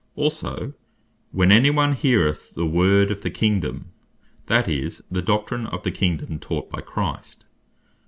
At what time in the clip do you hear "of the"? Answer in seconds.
3.11-3.29, 5.67-5.91